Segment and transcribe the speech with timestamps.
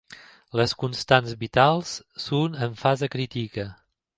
[0.59, 1.91] Les constants vitals
[2.25, 3.71] són en fase crítica.